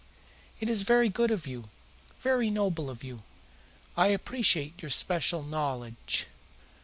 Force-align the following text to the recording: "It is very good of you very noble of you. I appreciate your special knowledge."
"It 0.59 0.67
is 0.67 0.81
very 0.81 1.09
good 1.09 1.29
of 1.29 1.45
you 1.45 1.69
very 2.21 2.49
noble 2.49 2.89
of 2.89 3.03
you. 3.03 3.21
I 3.95 4.07
appreciate 4.07 4.81
your 4.81 4.89
special 4.89 5.43
knowledge." 5.43 6.25